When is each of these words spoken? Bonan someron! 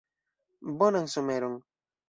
Bonan 0.79 1.05
someron! 1.13 1.55